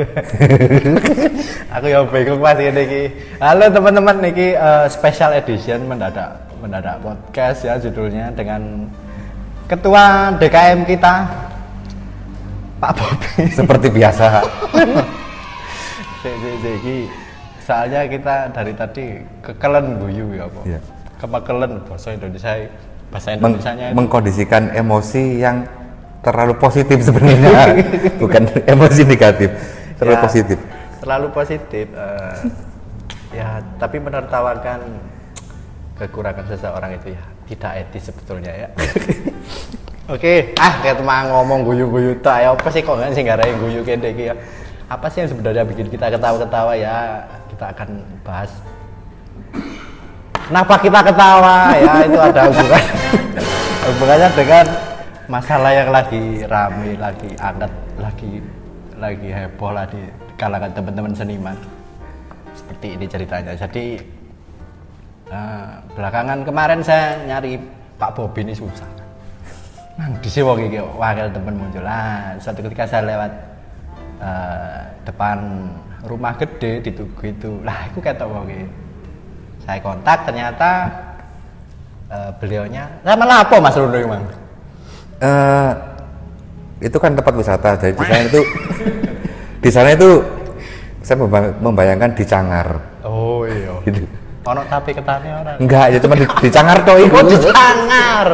[1.76, 3.02] Aku ya bingung Mas ini iki.
[3.40, 8.88] Halo teman-teman niki eh, special edition mendadak mendadak podcast ya judulnya dengan
[9.68, 11.14] ketua DKM kita
[12.80, 13.44] Pak Bobi.
[13.52, 14.40] Seperti biasa.
[16.20, 16.36] Sik,
[16.80, 17.08] iki.
[17.64, 19.04] Soalnya kita dari tadi
[19.40, 20.64] kekelen guyu ya, Pak.
[20.68, 20.80] Iya.
[21.20, 22.52] Kepekelen bahasa Indonesia
[23.12, 25.64] bahasa Meng- Indonesianya itu mengkondisikan emosi yang
[26.20, 27.80] terlalu positif sebenarnya,
[28.22, 29.48] bukan emosi negatif,
[30.00, 30.58] terlalu Ya, positif.
[31.00, 31.86] Terlalu positif.
[31.92, 32.36] eh,
[33.36, 34.80] ya, tapi menertawakan
[36.00, 38.68] kekurangan seseorang itu ya tidak etis sebetulnya ya.
[40.14, 43.84] Oke, ah kayak teman ngomong guyu-guyu tak ya apa sih kok nggak sih nggak guyu
[43.86, 44.34] kayak iki ya.
[44.90, 47.22] Apa sih yang sebenarnya bikin kita ketawa-ketawa ya?
[47.46, 47.88] Kita akan
[48.26, 48.50] bahas.
[50.50, 52.84] Kenapa kita ketawa ya itu ada hubungan
[53.86, 54.66] hubungannya dengan
[55.30, 57.70] masalah yang lagi rame, lagi hangat,
[58.02, 58.42] lagi
[59.00, 59.98] lagi heboh lah di
[60.36, 61.56] kalangan teman-teman seniman.
[62.52, 63.52] Seperti ini ceritanya.
[63.56, 63.96] Jadi
[65.32, 67.56] eh, belakangan kemarin saya nyari
[67.96, 68.86] Pak Bobi ini susah.
[69.96, 71.82] Nang di sini wong iki wakil temen muncul.
[71.84, 73.32] Lah, suatu ketika saya lewat
[74.20, 75.38] eh, depan
[76.04, 77.50] rumah gede di Tugu itu.
[77.64, 78.66] Lah, aku wong iki.
[79.64, 80.70] Saya kontak ternyata
[82.12, 84.24] eh, beliaunya sama lapo Mas Rundo Mang.
[85.20, 85.72] Eh,
[86.80, 88.40] itu kan tempat wisata, jadi di sana itu
[89.60, 90.10] di sana itu
[91.00, 92.68] saya memba- membayangkan di Cangar,
[93.04, 93.76] Oh iya.
[93.84, 94.04] gitu.
[94.40, 95.52] Ono tapi ketane ora.
[95.60, 97.12] Enggak, ya cuma di, di Cangar toh itu.
[97.12, 98.28] Oh, di Cangar.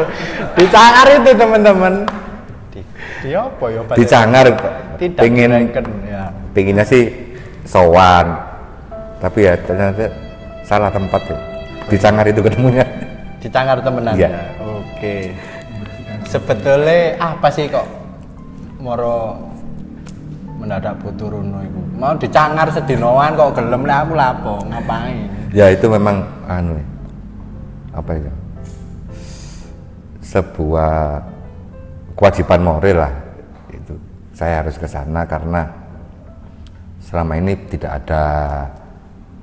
[0.54, 1.94] Di Cangar itu teman-teman.
[2.70, 2.80] Di,
[3.22, 3.80] di apa ya?
[3.90, 4.46] Di Cangar
[4.96, 6.30] Tidak direken, ya.
[6.54, 7.10] pengennya sih
[7.66, 8.38] sowan,
[9.18, 10.06] tapi ya ternyata
[10.62, 11.38] salah tempat tuh.
[11.90, 12.86] Di Cangar itu ketemunya.
[13.42, 14.30] Di Cangar temenan Iya.
[14.30, 14.42] ya.
[14.62, 15.34] Oke.
[16.24, 17.86] Sebetulnya apa sih kok
[18.80, 19.38] moro
[20.56, 21.80] mendadak butuh runo iku?
[21.96, 25.28] Mau di Cangar sedinoan kok gelem lah aku lapo ngapain?
[25.52, 26.76] Ya itu memang anu
[27.96, 28.32] apa itu
[30.20, 31.24] sebuah
[32.12, 33.14] kewajiban moral lah
[33.72, 33.96] itu
[34.36, 35.64] saya harus ke sana karena
[37.00, 38.24] selama ini tidak ada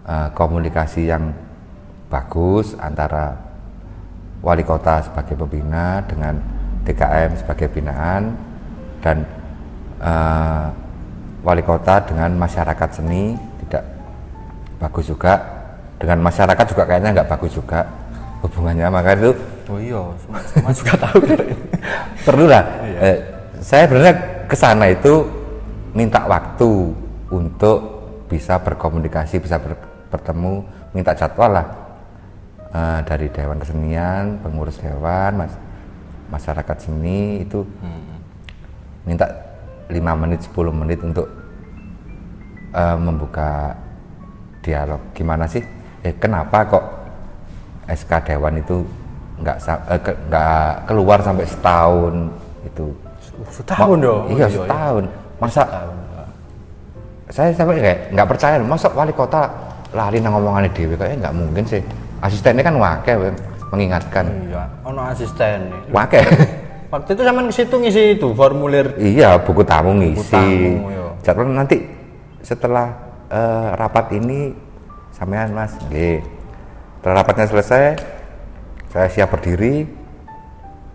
[0.05, 1.33] eh, komunikasi yang
[2.13, 3.33] bagus antara
[4.45, 6.38] wali kota sebagai pembina dengan
[6.85, 8.53] DKM sebagai binaan
[9.03, 9.18] dan
[10.00, 10.66] eh,
[11.44, 13.36] wali kota dengan masyarakat seni
[13.68, 13.84] tidak
[14.80, 15.34] bagus juga.
[16.00, 17.84] Dengan masyarakat juga kayaknya nggak bagus juga
[18.41, 18.88] hubungannya.
[18.88, 19.31] Maka itu
[19.64, 20.94] Oh iya, semua, semua juga.
[21.00, 21.19] tahu.
[22.24, 22.64] perlu lah.
[23.00, 23.18] Eh,
[23.59, 24.16] saya sebenarnya
[24.47, 25.24] ke sana itu
[25.96, 26.91] minta waktu
[27.31, 27.80] untuk
[28.28, 29.80] bisa berkomunikasi bisa ber-
[30.12, 31.68] bertemu minta jadwal lah.
[32.74, 35.59] Eh, dari dewan kesenian pengurus dewan mas-
[36.28, 37.64] masyarakat seni itu
[39.03, 39.28] minta
[39.88, 41.28] 5 menit 10 menit untuk
[42.72, 43.75] eh, membuka
[44.59, 45.00] dialog.
[45.12, 45.62] Gimana sih?
[46.02, 46.84] Eh kenapa kok
[47.86, 48.84] SK dewan itu
[49.40, 49.58] nggak
[49.91, 52.16] eh, ke- nggak keluar sampai setahun
[52.64, 52.86] itu?
[53.52, 54.24] Setahun Ma- dong.
[54.31, 55.03] iya setahun.
[55.40, 55.64] Masa
[57.28, 59.50] saya sampai kayak nggak percaya masa wali kota
[59.91, 60.96] lari nang ngomongannya dewi?
[60.96, 61.81] Kayaknya nggak mungkin sih.
[62.24, 63.35] Asistennya kan wakil
[63.68, 64.25] mengingatkan.
[64.47, 65.59] Iya, ono asisten
[65.91, 66.24] wakil
[66.93, 71.05] Waktu itu zaman ke situ ngisi itu formulir iya buku tamu ngisi tamu, iya.
[71.25, 71.81] jadwal nanti
[72.45, 72.93] setelah
[73.33, 74.53] eh, rapat ini
[75.09, 76.21] sampean mas Nggih.
[77.01, 77.83] setelah rapatnya selesai
[78.93, 79.89] saya siap berdiri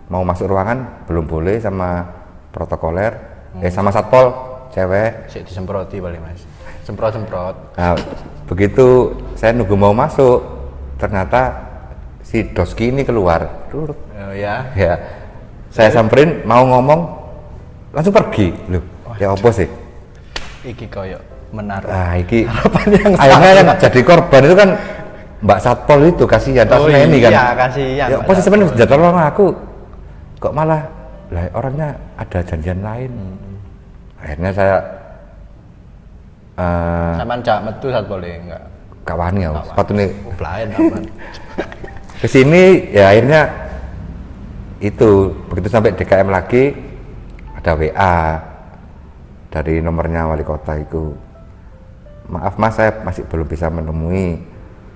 [0.07, 2.07] mau masuk ruangan belum boleh sama
[2.55, 3.65] protokoler Hmm.
[3.65, 4.29] eh sama satpol
[4.69, 6.45] cewek sik disemproti paling Mas.
[6.85, 7.77] Semprot-semprot.
[7.77, 7.97] Nah,
[8.45, 10.41] begitu saya nunggu mau masuk,
[11.01, 11.53] ternyata
[12.21, 13.69] si Doski ini keluar.
[13.73, 14.69] Oh ya.
[14.77, 14.93] Ya,
[15.69, 17.01] saya samperin mau ngomong,
[17.89, 18.49] langsung pergi.
[18.67, 18.81] Loh,
[19.15, 19.69] ya apa sih?
[20.61, 21.17] Iki koyo
[21.49, 24.69] menaruh Nah, iki harapan yang akhirnya yang jadi korban itu kan
[25.39, 27.31] Mbak Satpol itu kasihan, Oh tasnya ini kan.
[27.31, 28.59] iya, kasihan, Ya, apa sih Satpol.
[28.59, 29.45] sebenarnya jadwal sama aku
[30.37, 30.81] kok malah
[31.29, 33.11] lah orangnya ada janjian lain.
[33.11, 33.57] Hmm.
[34.19, 34.75] Akhirnya saya
[36.59, 38.63] eh Saman jak metu saat boleh enggak.
[39.07, 41.03] kawani ya, sepatu nih Lain aman.
[42.21, 43.41] ke sini ya akhirnya
[44.79, 46.71] itu begitu sampai DKM lagi
[47.55, 48.19] ada WA
[49.51, 51.11] dari nomornya wali kota itu
[52.31, 54.39] maaf mas saya masih belum bisa menemui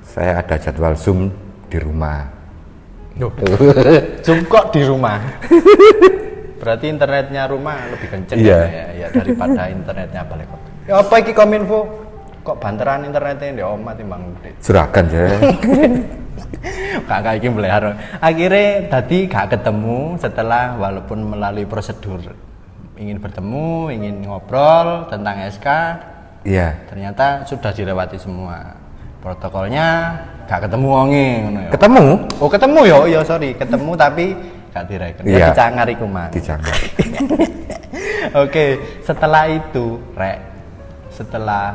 [0.04, 1.32] saya ada jadwal zoom
[1.72, 2.28] di rumah.
[4.26, 5.22] Zoom kok di rumah.
[6.58, 8.60] Berarti internetnya rumah lebih kenceng Iya.
[8.66, 10.68] ya, ya daripada internetnya balik kota.
[10.90, 11.86] Ya apa iki kominfo?
[12.42, 15.28] Kok banteran internetnya di omah timbang juragan ya
[17.10, 17.98] kakak iki melihara.
[18.20, 22.22] Akhirnya tadi gak ketemu setelah walaupun melalui prosedur
[22.94, 25.68] ingin bertemu, ingin ngobrol tentang SK,
[26.44, 26.76] Iya.
[26.92, 28.76] Ternyata sudah dilewati semua.
[29.24, 31.70] Protokolnya gak ketemu wonge ngono ya.
[31.72, 32.06] Ketemu
[32.44, 32.98] Oh, ketemu ya?
[33.08, 34.26] Iya, sorry, ketemu tapi
[34.76, 35.24] gak direken.
[35.24, 35.40] Iya.
[35.40, 36.32] Ya dicangar iku mang.
[36.36, 36.76] di Jangkar.
[38.44, 38.66] Oke,
[39.08, 40.40] setelah itu, Rek,
[41.16, 41.66] setelah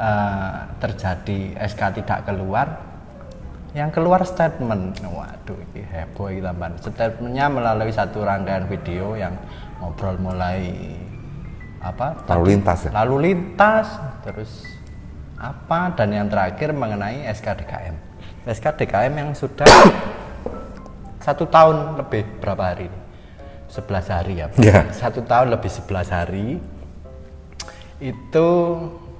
[0.00, 2.89] eh, terjadi SK tidak keluar,
[3.70, 6.74] yang keluar statement, waduh, ini heboh ini tambahan.
[6.82, 9.38] Statementnya melalui satu rangkaian video yang
[9.78, 10.74] ngobrol mulai
[11.78, 12.26] apa?
[12.26, 12.90] Lalu lintas ya?
[12.90, 13.86] Lalu lintas,
[14.26, 14.66] terus
[15.38, 15.94] apa?
[15.94, 17.94] Dan yang terakhir mengenai SKDKM.
[18.50, 19.66] SKDKM yang sudah
[21.26, 22.90] satu tahun lebih berapa hari?
[23.70, 24.46] 11 hari ya.
[24.58, 24.90] Iya.
[24.90, 26.58] Satu tahun lebih 11 hari.
[28.02, 28.48] Itu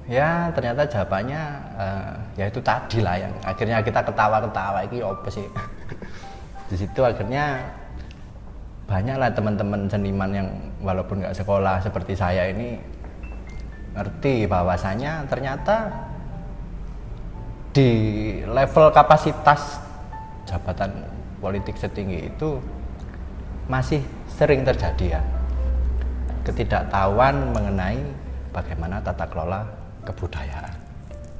[0.09, 1.41] ya ternyata jawabannya
[1.77, 5.45] eh, ya itu tadi lah yang akhirnya kita ketawa-ketawa ini apa sih?
[6.69, 7.61] Di situ akhirnya
[8.91, 10.47] banyaklah teman-teman seniman yang
[10.83, 12.75] walaupun nggak sekolah seperti saya ini
[13.95, 15.91] ngerti bahwasanya ternyata
[17.71, 17.91] di
[18.43, 19.79] level kapasitas
[20.43, 20.91] jabatan
[21.39, 22.59] politik setinggi itu
[23.71, 25.21] masih sering terjadi ya
[26.43, 28.03] ketidaktahuan mengenai
[28.51, 29.63] bagaimana tata kelola
[30.05, 30.73] kebudayaan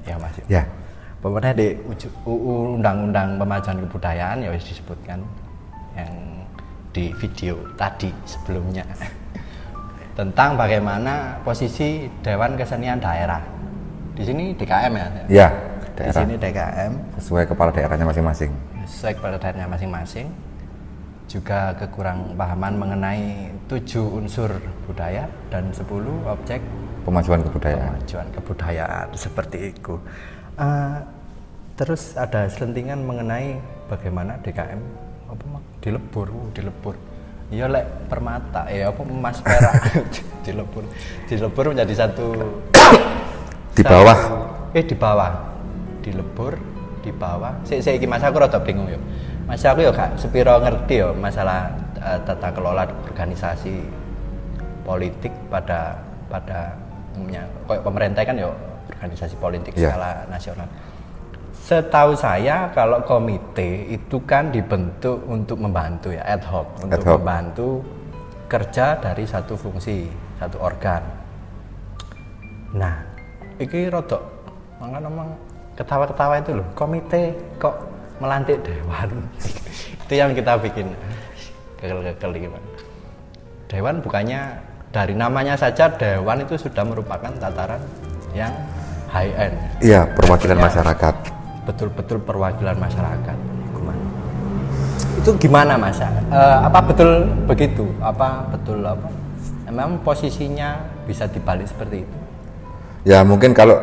[0.05, 0.63] ya mas Ya.
[1.21, 1.77] Pokoknya di
[2.25, 5.21] UU Undang-Undang Pemajuan Kebudayaan ya disebutkan
[5.93, 6.13] yang
[6.91, 8.81] di video tadi sebelumnya
[10.17, 13.39] tentang bagaimana posisi Dewan Kesenian Daerah.
[14.17, 15.07] Di sini DKM ya.
[15.29, 15.47] Ya.
[15.93, 16.91] Di Daerah sini DKM
[17.21, 18.51] sesuai kepala daerahnya masing-masing.
[18.89, 20.27] sesuai kepada daerahnya masing-masing.
[21.29, 24.51] Juga kekurang pahaman mengenai tujuh unsur
[24.83, 25.85] budaya dan 10
[26.27, 26.59] objek
[27.01, 27.97] Pemajuan kebudayaan.
[27.97, 29.97] kemajuan kebudayaan seperti itu.
[30.57, 30.97] Eh,
[31.73, 33.57] terus ada selentingan mengenai
[33.89, 34.77] bagaimana DKM
[35.31, 36.95] apa mak dilebur, uh, dilebur.
[37.51, 39.75] Iya lek permata, ya apa emas perak
[40.45, 40.85] dilebur,
[41.27, 42.27] dilebur menjadi satu
[43.75, 44.15] Di bawah.
[44.15, 45.31] satu- eh di bawah,
[46.05, 46.53] dilebur
[47.01, 47.59] di bawah.
[47.65, 48.99] Saya saya mas aku rada bingung yo.
[49.49, 53.83] Mas aku yo gak sepiro ngerti yo masalah eh, tata kelola organisasi
[54.85, 55.97] politik pada
[56.31, 56.75] pada
[57.21, 58.49] umumnya kayak pemerintah kan yo
[58.89, 59.93] organisasi politik Iya.
[59.93, 60.65] skala nasional.
[61.53, 67.13] Setahu saya kalau komite itu kan dibentuk untuk membantu ya ad hoc untuk Ad hoc.
[67.21, 67.69] membantu
[68.49, 71.05] kerja dari satu fungsi satu organ.
[72.73, 72.97] Nah,
[73.55, 74.19] iki rodok
[74.81, 75.29] mangka ngomong
[75.77, 77.77] ketawa-ketawa itu loh komite kok
[78.17, 79.09] melantik dewan
[80.03, 80.89] itu yang kita bikin
[81.77, 82.67] kekel-kekel gimana
[83.65, 84.41] dewan bukannya
[84.91, 87.79] dari namanya saja dewan itu sudah merupakan tataran
[88.31, 88.51] yang
[89.07, 90.63] high end Iya, perwakilan Ya.
[90.67, 91.15] masyarakat.
[91.61, 93.37] betul-betul perwakilan masyarakat
[93.71, 94.03] Gimana?
[95.15, 96.09] itu gimana mas Eh,
[96.59, 97.11] apa betul
[97.45, 99.07] begitu apa betul apa
[99.65, 100.75] memang posisinya
[101.07, 102.17] bisa dibalik seperti itu
[103.01, 103.79] Ya mungkin kalau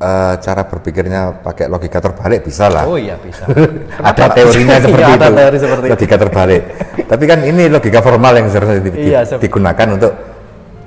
[0.00, 2.84] eh, cara berpikirnya pakai logika terbalik bisa lah.
[2.84, 3.44] oh iya bisa
[4.08, 5.20] ada teorinya seperti Iya, itu.
[5.20, 5.92] ada teori seperti itu.
[5.92, 6.62] logika terbalik.
[7.04, 10.12] Tapi kan ini logika formal yang seharusnya di- Iya, digunakan untuk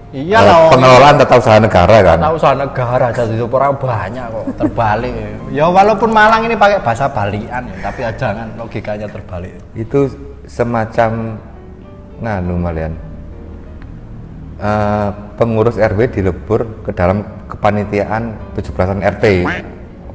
[0.10, 2.18] iya lah pengelolaan tata usaha negara kan.
[2.20, 5.14] tahu usaha negara jadi itu orang banyak kok terbalik
[5.50, 10.06] ya walaupun Malang ini pakai bahasa Balian ya tapi jangan logikanya terbalik Itu
[10.46, 11.38] semacam
[12.20, 12.94] nganu malian.
[14.54, 19.26] Eh, pengurus RW dilebur ke dalam kepanitiaan 17-an RT.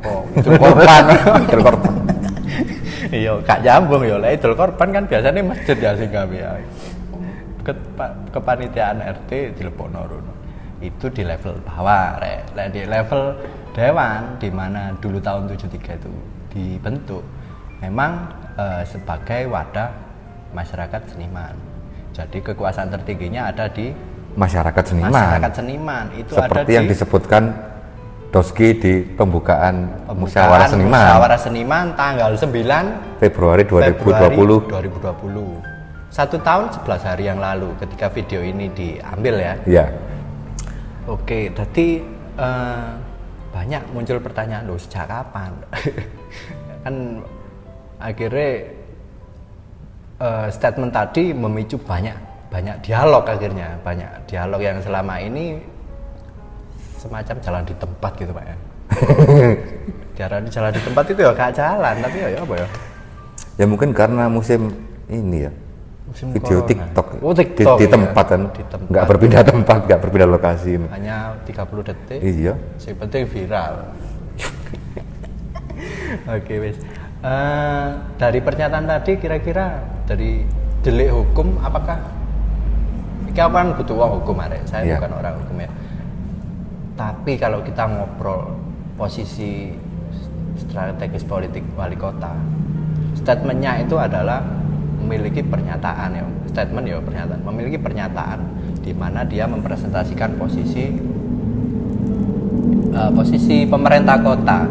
[0.06, 1.04] oh Itu korban,
[1.58, 1.94] korban.
[3.10, 6.54] iya gak nyambung ya lah idul korban kan biasanya masjid ya sing gawe ya
[7.66, 10.32] ke, pa- kepanitiaan RT di Lepono Rono.
[10.78, 13.34] itu di level bawah rek Lek di level
[13.74, 16.10] dewan di mana dulu tahun 73 itu
[16.54, 17.26] dibentuk
[17.82, 19.90] memang eh, sebagai wadah
[20.54, 21.58] masyarakat seniman
[22.14, 23.90] jadi kekuasaan tertingginya ada di
[24.38, 25.10] Masyarakat seniman.
[25.10, 27.42] masyarakat seniman itu ada Seperti di yang disebutkan
[28.28, 34.68] Doski di pembukaan, pembukaan musyawarah seniman musyawarah seniman tanggal 9 Februari 2020.
[34.68, 36.12] Februari 2020.
[36.12, 39.54] Satu tahun 11 hari yang lalu ketika video ini diambil ya.
[39.64, 39.84] Iya.
[41.08, 42.04] Oke, jadi
[42.36, 42.88] eh,
[43.48, 45.56] banyak muncul pertanyaan loh sejak kapan?
[46.84, 47.24] kan
[47.96, 48.50] akhirnya
[50.20, 55.60] eh, statement tadi memicu banyak banyak dialog akhirnya banyak dialog yang selama ini
[56.98, 58.56] semacam jalan di tempat gitu pak ya.
[60.18, 62.68] Diarani jalan di tempat itu ya gak jalan tapi ya, ya apa ya?
[63.58, 64.74] Ya mungkin karena musim
[65.06, 65.52] ini ya.
[66.08, 66.68] Musim video corona.
[66.72, 67.06] TikTok.
[67.20, 67.92] Oh, Di- TikTok, di, iya.
[67.92, 68.42] tempat kan.
[68.48, 68.88] Di tempat.
[68.88, 70.72] Nggak berpindah tempat, nggak berpindah lokasi.
[70.88, 72.18] Hanya 30 detik.
[72.24, 72.54] Iya.
[72.80, 73.74] Yang penting viral.
[76.34, 76.76] Oke, wis.
[77.18, 77.86] Eh,
[78.16, 80.48] dari pernyataan tadi kira-kira dari
[80.80, 81.98] delik hukum apakah
[83.28, 84.62] ini aku kan butuh uang hukum arek.
[84.64, 84.96] Saya Iya.
[84.98, 85.70] bukan orang hukum ya.
[86.98, 88.58] tapi kalau kita ngobrol
[88.98, 89.70] posisi
[90.58, 92.34] strategis politik wali kota
[93.14, 94.42] statementnya itu adalah
[94.98, 98.38] memiliki pernyataan ya statement ya pernyataan memiliki pernyataan
[98.82, 100.90] di mana dia mempresentasikan posisi
[102.90, 104.66] uh, posisi pemerintah kota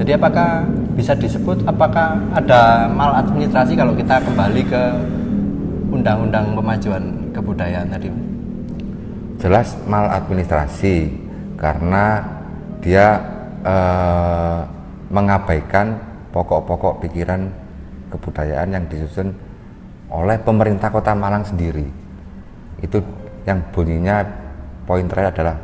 [0.00, 0.64] jadi apakah
[0.96, 4.82] bisa disebut apakah ada maladministrasi kalau kita kembali ke
[5.92, 7.13] undang-undang pemajuan
[7.44, 8.08] kebudayaan tadi
[9.36, 11.12] jelas maladministrasi
[11.60, 12.24] karena
[12.80, 13.20] dia
[13.60, 14.64] uh,
[15.12, 16.00] mengabaikan
[16.32, 17.52] pokok-pokok pikiran
[18.08, 19.36] kebudayaan yang disusun
[20.08, 21.86] oleh pemerintah kota Malang sendiri.
[22.80, 23.04] Itu
[23.44, 24.24] yang bunyinya
[24.88, 25.56] poin terakhir adalah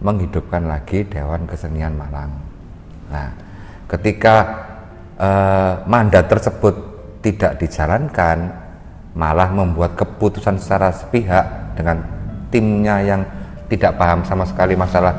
[0.00, 2.30] menghidupkan lagi Dewan Kesenian Malang.
[3.12, 3.28] Nah
[3.86, 4.36] ketika
[5.20, 6.74] eh, mandat tersebut
[7.20, 8.38] tidak dijalankan
[9.14, 12.02] malah membuat keputusan secara sepihak dengan
[12.50, 13.22] timnya yang
[13.70, 15.14] tidak paham sama sekali masalah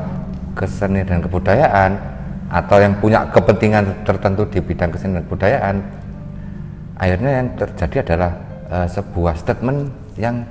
[0.52, 1.90] kesenian dan kebudayaan
[2.52, 5.76] atau yang punya kepentingan tertentu di bidang kesenian dan kebudayaan
[7.00, 8.32] akhirnya yang terjadi adalah
[8.68, 9.88] uh, sebuah statement
[10.20, 10.44] yang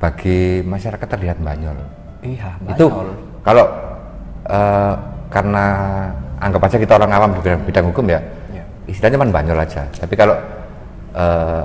[0.00, 1.76] bagi masyarakat terlihat banyol.
[2.20, 2.76] Iya, banyol.
[2.76, 2.86] Itu
[3.40, 3.64] kalau
[4.48, 4.94] uh,
[5.32, 5.64] karena
[6.40, 8.20] anggap aja kita orang awam di bidang, bidang hukum ya,
[8.52, 8.64] ya.
[8.84, 9.82] istilahnya kan banyol aja.
[9.88, 10.36] Tapi kalau
[11.14, 11.62] uh,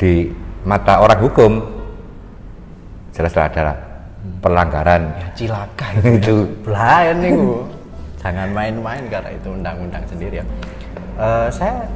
[0.00, 0.32] di
[0.64, 1.52] mata orang hukum
[3.12, 4.38] jelas-jelas adalah hmm.
[4.40, 5.02] pelanggaran.
[5.18, 5.86] Ya cilaka
[6.18, 6.46] itu.
[6.64, 7.32] Belayan nih
[8.20, 10.46] Jangan main-main karena itu undang-undang sendiri ya.
[11.16, 11.88] Uh, saya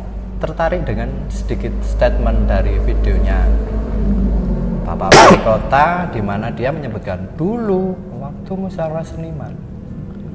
[0.44, 3.48] tertarik dengan sedikit statement dari videonya
[4.84, 9.56] Bapak Wali Kota di mana dia menyebutkan dulu waktu musyawarah seniman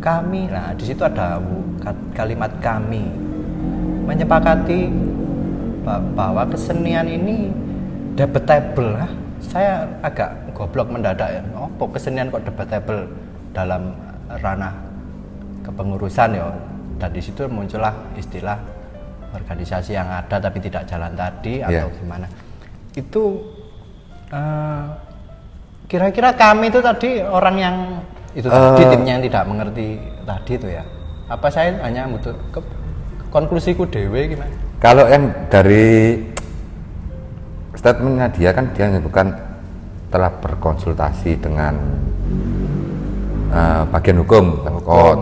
[0.02, 1.38] kami nah di situ ada
[2.18, 3.06] kalimat kami
[4.10, 4.90] menyepakati
[6.14, 7.50] bahwa kesenian ini
[8.14, 11.42] debatable lah saya agak goblok mendadak ya.
[11.56, 13.08] Oh kesenian kok debatable
[13.56, 13.96] dalam
[14.44, 14.76] ranah
[15.66, 16.52] kepengurusan ya?
[17.00, 18.60] Dan di situ muncullah istilah
[19.32, 21.98] organisasi yang ada tapi tidak jalan tadi atau yeah.
[22.04, 22.28] gimana.
[22.94, 23.40] Itu
[24.30, 24.86] eh,
[25.88, 27.76] kira-kira kami itu tadi orang yang
[28.38, 30.84] itu uh, tadi timnya yang tidak mengerti tadi itu ya.
[31.30, 32.60] Apa saya hanya butuh ke,
[33.32, 36.16] konklusiku dewe gimana kalau yang dari
[37.76, 39.28] statementnya dia kan dia bukan
[40.08, 41.76] telah berkonsultasi dengan
[43.52, 45.18] uh, bagian hukum, hukum.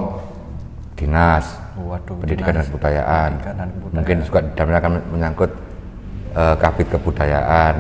[0.94, 1.46] dinas
[1.78, 3.30] Waduh, pendidikan dan kebudayaan.
[3.34, 3.98] pendidikan dan kebudayaan.
[3.98, 5.52] Mungkin juga dalamnya akan menyangkut
[6.34, 7.76] uh, kabit kebudayaan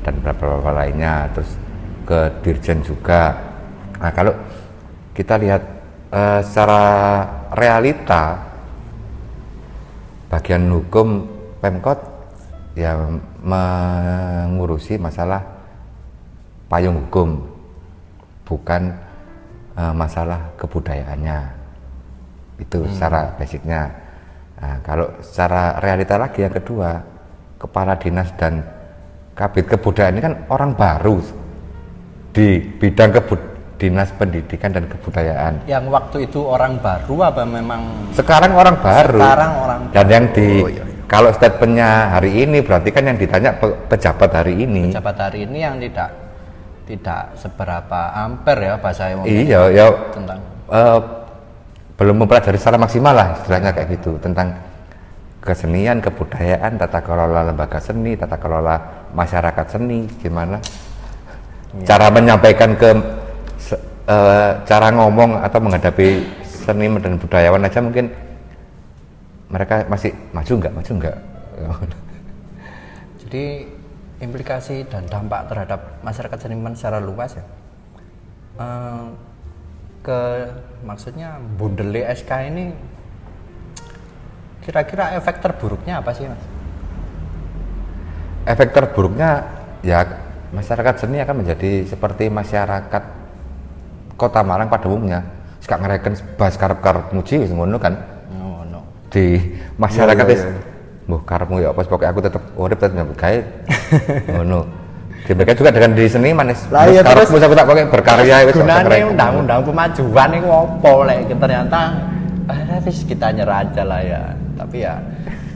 [0.00, 1.50] dan beberapa lainnya, terus
[2.08, 3.36] ke dirjen juga.
[4.00, 4.34] Nah kalau
[5.12, 5.62] kita lihat
[6.10, 6.82] uh, secara
[7.52, 8.49] realita
[10.30, 11.26] bagian hukum
[11.60, 11.98] Pemkot
[12.78, 15.42] yang mengurusi masalah
[16.70, 17.44] payung hukum
[18.46, 18.94] bukan
[19.74, 21.38] uh, masalah kebudayaannya
[22.62, 22.90] itu hmm.
[22.94, 23.90] secara basicnya
[24.56, 27.02] nah, kalau secara realita lagi yang kedua
[27.60, 28.62] kepala dinas dan
[29.34, 31.18] kabit kebudayaan ini kan orang baru
[32.30, 33.49] di bidang kebud
[33.80, 35.64] dinas pendidikan dan kebudayaan.
[35.64, 39.16] Yang waktu itu orang baru apa memang sekarang orang baru.
[39.16, 41.04] Sekarang orang dan yang di oh, iya, iya.
[41.08, 44.92] kalau statementnya hari ini berarti kan yang ditanya pe pejabat hari ini.
[44.92, 46.12] Pejabat hari ini yang tidak
[46.84, 49.86] tidak seberapa amper ya bahasa yang iya ya.
[50.12, 50.98] tentang uh,
[51.96, 54.70] belum mempelajari secara maksimal lah istilahnya kayak gitu tentang
[55.40, 58.76] kesenian, kebudayaan, tata kelola lembaga seni, tata kelola
[59.16, 60.60] masyarakat seni, gimana?
[61.80, 61.96] Ya.
[61.96, 62.90] cara menyampaikan ke
[64.06, 68.12] uh, cara ngomong atau menghadapi seni dan budayawan aja mungkin
[69.50, 71.16] mereka masih maju nggak, maju nggak.
[73.26, 73.44] Jadi
[74.22, 77.44] implikasi dan dampak terhadap masyarakat seniman secara luas ya.
[78.60, 79.10] Uh,
[80.00, 80.20] ke
[80.84, 82.72] maksudnya bundele SK ini
[84.64, 86.42] kira-kira efek terburuknya apa sih mas?
[88.48, 89.44] Efek terburuknya
[89.84, 90.04] ya
[90.52, 93.19] masyarakat seni akan menjadi seperti masyarakat
[94.20, 95.24] kota Malang pada umumnya
[95.64, 97.96] suka ngereken bahas karep-karep muji ngono kan
[98.36, 98.84] oh, no.
[99.08, 99.40] di
[99.80, 100.60] masyarakat iya, iya.
[101.08, 103.38] Mbah karepmu ya apa pokoknya aku tetap urip tetap nyambut gawe
[104.36, 104.60] ngono
[105.20, 106.64] Demikian juga dengan di seni manis.
[106.74, 111.80] Lah iya terus aku tak pakai berkarya wis gunane undang-undang pemajuan iku opo lek ternyata
[112.50, 114.22] eh wis kita nyerah aja lah ya.
[114.58, 114.98] Tapi ya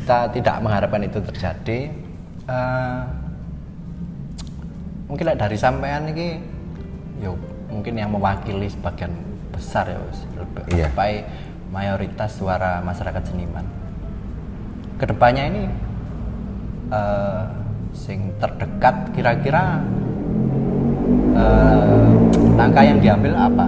[0.05, 1.91] kita tidak mengharapkan itu terjadi.
[2.45, 3.03] Uh,
[5.09, 6.39] mungkin like dari sampean ini
[7.25, 7.35] yo
[7.69, 9.13] mungkin yang mewakili sebagian
[9.55, 9.99] besar ya
[10.71, 10.89] iya.
[11.71, 13.67] mayoritas suara masyarakat seniman
[14.99, 15.63] ke depannya ini
[16.91, 17.47] uh,
[17.95, 19.83] sing terdekat kira-kira
[21.35, 22.15] uh,
[22.55, 23.67] langkah yang diambil apa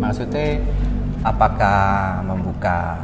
[0.00, 0.60] maksudnya
[1.20, 2.96] apakah membuka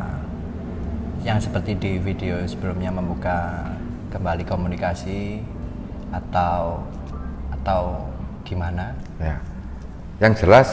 [1.20, 3.68] yang seperti di video sebelumnya membuka
[4.14, 5.42] kembali komunikasi
[6.14, 6.80] atau
[7.52, 8.08] atau
[8.46, 9.40] gimana Ya.
[10.16, 10.68] Yang jelas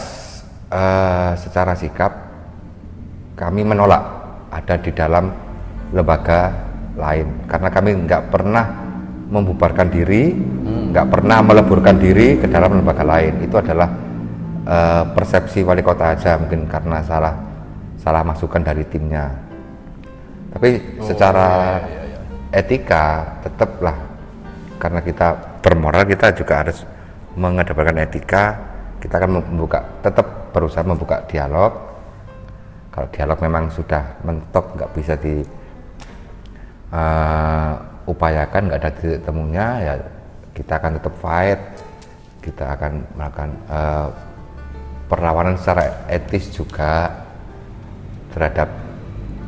[0.71, 2.11] eh, secara sikap
[3.35, 4.03] kami menolak
[4.53, 5.27] ada di dalam
[5.91, 6.53] lembaga
[6.95, 8.65] lain karena kami nggak pernah
[9.33, 10.29] membubarkan diri,
[10.93, 13.43] nggak pernah meleburkan diri ke dalam lembaga lain.
[13.43, 13.89] Itu adalah
[14.63, 17.35] eh, persepsi wali kota aja mungkin karena salah
[17.99, 19.27] salah masukan dari timnya.
[20.55, 21.81] Tapi secara
[22.53, 23.97] etika tetaplah
[24.77, 26.85] karena kita bermoral kita juga harus
[27.33, 28.72] mengedepankan etika
[29.03, 31.75] kita akan membuka tetap berusaha membuka dialog.
[32.87, 35.43] Kalau dialog memang sudah mentok nggak bisa di
[36.95, 37.73] eh,
[38.07, 39.93] upayakan nggak ada titik temunya ya
[40.55, 41.59] kita akan tetap fight.
[42.39, 44.07] Kita akan melakukan eh,
[45.11, 47.11] perlawanan secara etis juga
[48.31, 48.71] terhadap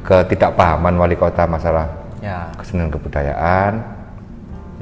[0.03, 1.87] ketidakpahaman wali kota masalah
[2.19, 2.51] ya.
[2.59, 3.79] kesenian kebudayaan.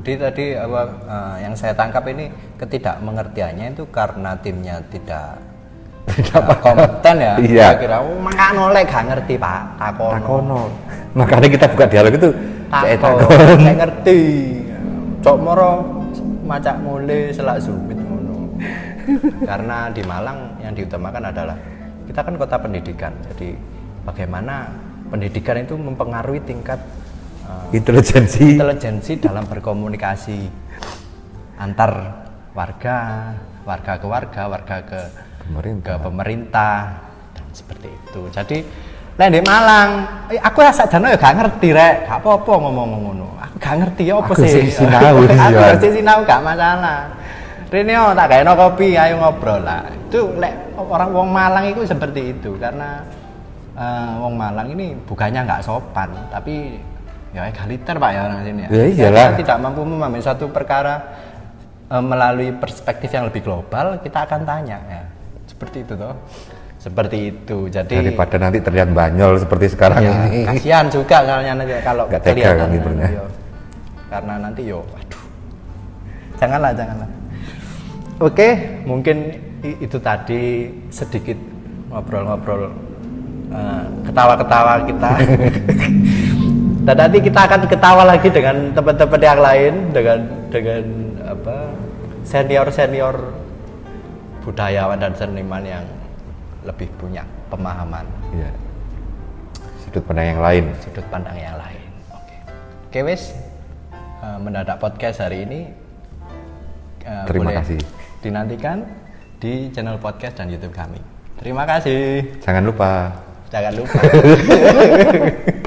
[0.01, 5.41] Jadi tadi apa eh, yang saya tangkap ini ketidakmengertiannya itu karena timnya tidak
[6.03, 7.33] tidak kompeten ya.
[7.39, 7.67] Iya.
[7.79, 10.13] Kira oh makano lek gak ngerti Pak, takono.
[10.19, 10.61] takono
[11.13, 12.29] makanya kita buka dialog itu
[12.73, 13.29] saya Takon,
[13.61, 14.19] saya ngerti.
[15.21, 15.71] Cok moro
[16.43, 18.57] macak mule selak sumit ngono.
[19.45, 21.55] karena di Malang yang diutamakan adalah
[22.09, 23.13] kita kan kota pendidikan.
[23.31, 23.53] Jadi
[24.03, 24.73] bagaimana
[25.13, 26.81] pendidikan itu mempengaruhi tingkat
[27.45, 30.49] eh, intelijensi intelijensi dalam berkomunikasi
[31.61, 32.22] antar
[32.53, 32.97] warga,
[33.65, 35.01] warga ke warga, warga ke
[35.43, 36.75] pemerintah ke pemerintah
[37.33, 38.21] dan seperti itu.
[38.29, 38.57] Jadi
[39.17, 39.89] lek di Malang,
[40.29, 43.27] eh, aku rasa dana ya gak ngerti rek, gak apa-apa ngomong ngono.
[43.41, 44.49] Aku gak ngerti ya apa Aku sih.
[44.49, 45.49] sih sinau, aku iya.
[45.49, 47.09] ngerti sinau gak masalah.
[47.73, 49.89] Rene oh, tak gawe kopi, ayo ngobrol lah.
[49.89, 53.01] Itu lek orang wong Malang itu seperti itu karena
[53.73, 56.77] eh, wong Malang ini bukannya nggak sopan, tapi
[57.33, 58.69] ya egaliter pak ya orang sini ya.
[58.69, 59.33] Ya iyalah.
[59.33, 61.01] Kita tidak mampu memahami suatu perkara
[62.01, 65.03] melalui perspektif yang lebih global, kita akan tanya ya.
[65.45, 66.15] Seperti itu toh.
[66.81, 67.57] Seperti itu.
[67.69, 72.19] Jadi daripada nanti terlihat banyol seperti sekarang ya, ini kasihan juga kalau nanti kalau tega
[72.33, 73.25] kelihatan kan yo.
[74.09, 75.23] Karena nanti yo waduh.
[76.41, 77.09] Janganlah, janganlah.
[78.19, 78.47] Oke,
[78.83, 79.17] mungkin
[79.63, 81.39] itu tadi sedikit
[81.87, 82.73] ngobrol-ngobrol
[83.53, 85.11] eh, ketawa-ketawa kita.
[86.83, 90.19] Dan nanti kita akan ketawa lagi dengan teman-teman yang lain dengan
[90.51, 90.83] dengan
[91.23, 91.71] apa
[92.23, 93.15] senior-senior
[94.43, 95.85] budayawan dan seniman yang
[96.63, 98.51] lebih punya pemahaman Iya.
[99.79, 101.87] sudut pandang yang lain sudut pandang yang lain.
[102.11, 102.35] Oke.
[102.87, 103.31] Oke wes
[104.23, 105.67] Eh, mendadak podcast hari ini
[107.03, 107.79] eh, Terima boleh kasih.
[108.19, 108.87] dinantikan
[109.35, 110.95] di channel podcast dan YouTube kami.
[111.35, 112.39] Terima kasih.
[112.39, 113.11] jangan lupa
[113.51, 113.99] Jangan lupa.